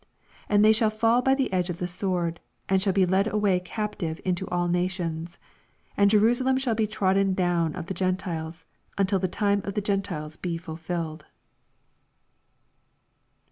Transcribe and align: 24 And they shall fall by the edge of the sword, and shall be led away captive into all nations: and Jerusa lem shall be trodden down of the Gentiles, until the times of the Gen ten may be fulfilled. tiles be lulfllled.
24 0.47 0.55
And 0.55 0.65
they 0.65 0.71
shall 0.71 0.89
fall 0.89 1.21
by 1.21 1.35
the 1.35 1.53
edge 1.53 1.69
of 1.69 1.77
the 1.77 1.85
sword, 1.85 2.39
and 2.67 2.81
shall 2.81 2.91
be 2.91 3.05
led 3.05 3.31
away 3.31 3.59
captive 3.59 4.19
into 4.25 4.47
all 4.49 4.67
nations: 4.67 5.37
and 5.95 6.09
Jerusa 6.09 6.43
lem 6.43 6.57
shall 6.57 6.73
be 6.73 6.87
trodden 6.87 7.35
down 7.35 7.75
of 7.75 7.85
the 7.85 7.93
Gentiles, 7.93 8.65
until 8.97 9.19
the 9.19 9.27
times 9.27 9.63
of 9.63 9.75
the 9.75 9.79
Gen 9.81 10.01
ten 10.01 10.23
may 10.23 10.27
be 10.41 10.57
fulfilled. 10.57 11.19
tiles 11.19 11.19
be 11.19 11.27
lulfllled. 11.27 11.27